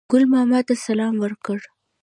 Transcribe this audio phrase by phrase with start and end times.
[0.11, 1.59] ګل ماما ته سلام ورکړ.